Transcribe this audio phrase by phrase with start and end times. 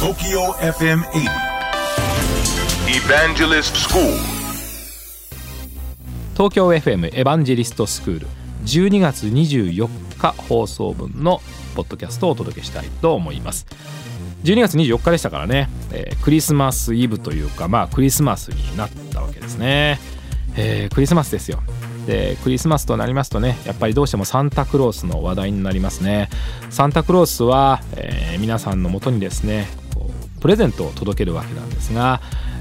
[0.00, 1.28] TOKYO FM 80
[2.88, 4.02] Evangelist School.
[6.32, 8.26] 東京 FM エヴァンジェリストスクール
[8.64, 9.88] 12月24
[10.18, 11.42] 日放送分の
[11.74, 13.66] ポッドキャストをお届けしたいと思います。
[14.44, 20.00] 12月24日でしたからね、えークリスマスイブというかまあクリスマスになったわけですね、
[20.56, 21.60] えークリスマスですよ。
[22.06, 26.30] でクリスマスとなりますとねやっぱりどうしてもサンタクロースの話題になりますね。
[26.70, 29.68] サンタクロースは、えー皆さんのもとにですね
[30.40, 32.20] プレゼントを届けるわけなんですが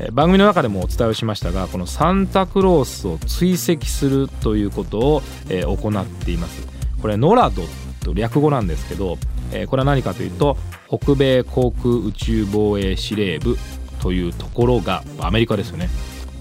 [0.00, 6.66] え番組の中でもお伝えをしましたがこのサンタクロースを追跡するということを、え行っています。
[7.02, 7.62] これノラド
[8.02, 9.18] と略語なんですけど、
[9.52, 10.56] えこれは何かというと
[10.88, 13.56] 北米航空宇宙防衛司令部
[14.00, 15.88] というところがアメリカですよね。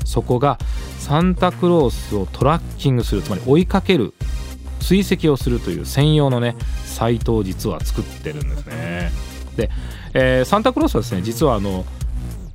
[0.05, 0.57] そこが
[0.97, 4.13] サンタクロースをトラッキングするつまり追いかける
[4.79, 9.28] 追跡をするという専用のねサイトを実は作ってるんですね。
[9.59, 9.69] で、
[10.13, 11.85] えーサンタクロースはですね実はあの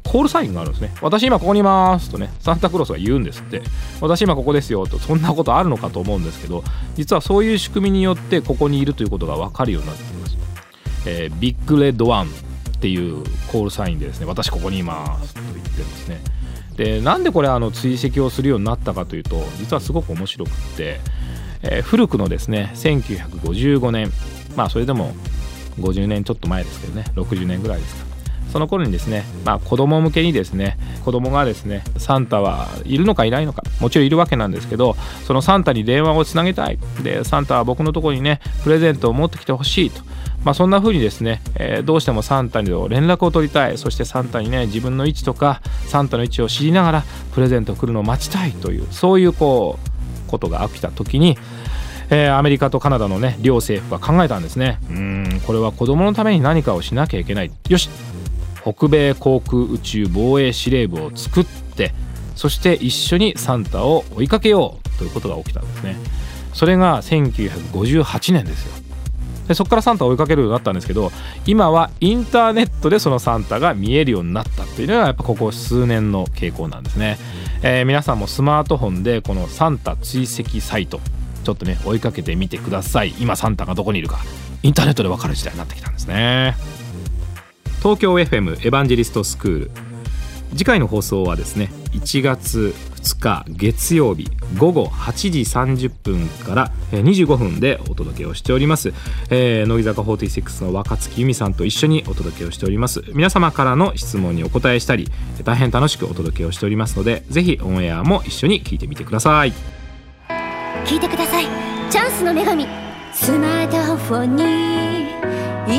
[0.04, 0.92] コールサインがあるんですね。
[1.00, 3.62] 私今ここにいますとねサンタクロースが言うんですって。
[4.00, 6.62] 私今ここですよとそんなことあるのかと思うんですけど
[6.94, 10.36] 実はそういう仕組みによってここにいるということが分かるようになっています、
[11.06, 12.28] えービッグレッドワンっ
[12.80, 16.20] ていうコールサインでですね私ここにいますと言ってるんですね。
[16.76, 21.00] でなんでこれあの追跡をするようになったかというと実はすごく面白くって、
[21.62, 24.12] えー古くのですね1955年
[24.54, 25.12] まあそれでも
[25.78, 28.14] 50年ちょっと前ですけどね60年ぐらいですか。
[28.54, 34.94] その頃にですね、まあ、子供向けにですね子供がですねサンタはいるのかいないのかもちろんいるわけなんですけど
[35.26, 36.78] そのサンタに電話をつなげたい。
[37.02, 40.02] でサンタは僕のとこにねプレゼントを持ってきてほしいと、
[40.44, 43.76] まあ、そんな風にですね、えーどうしてもサンタに連絡を取りたい。
[43.76, 51.36] そしてサンタにね自分の位置とかサンタの位置を知りながらプレゼント来るのを待ちたいというそういうこうことが起きた時に
[52.10, 54.78] えーアメリカとカナダのね両政府は考えたんですね。
[54.90, 55.40] うーん。
[55.40, 57.50] これは子供のために何かをしなきゃいけない。
[57.68, 57.88] よし。
[58.62, 61.92] 北米航空宇宙防衛司令部を作って
[62.34, 65.96] そして一緒にサンタを追いかけようということが起きたんですね。
[66.54, 68.84] それが1958年ですよ。
[69.48, 71.12] でそこからサンタを追いかけるようになったんですけど
[71.46, 77.18] 今はインターネットでそのサンタが見えるようになったっていうのがやっぱここ数年の傾向なんですね、
[77.62, 80.98] えー皆さんもスマートフォンでこのサンタ追跡サイト
[81.44, 83.14] ちょっとね追いかけてみてください。
[83.20, 84.18] 今サンタがどこにいるか。
[84.62, 86.56] インターネットで分かる時代になってきたんですね。
[87.78, 89.70] 東京 FM エヴァンジェリストスクール。
[90.56, 98.94] 次回の放送はですね1月2日月曜日午後8時30分からえ25分でお届けをしております、
[99.30, 103.02] えー乃木坂46の若月由美さんと一緒にお届けをしております。
[103.14, 105.10] 皆様からの質問にお答えしたり
[105.42, 109.83] 大変楽しくお届けをしておりますのでぜひオンエアも一緒に聞いてみてください。
[110.84, 111.46] 聞いてください。
[111.90, 112.66] チャンスの女神。
[113.12, 115.04] スマートフォンに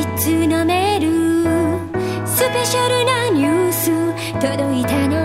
[0.01, 1.07] いつのメール
[2.25, 3.91] スペシャルなニュース
[4.39, 5.15] 届いたの。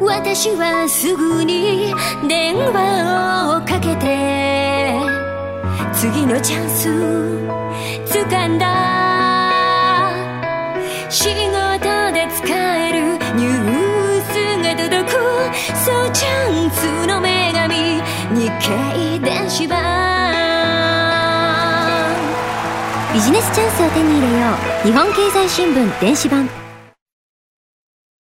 [0.00, 1.94] 私はすぐに
[2.28, 4.98] 電話をかけて
[5.94, 6.88] 次のチャンス
[8.18, 8.66] 掴んだ。
[11.08, 15.14] 仕事で使えるニュースが届く。
[15.84, 17.39] そうチャンスの女神
[18.40, 19.76] 日経電子版。
[23.12, 24.46] ビジネスチャンスを手に入れよ
[24.82, 24.86] う。
[24.86, 26.59] 日本経済新聞電子版。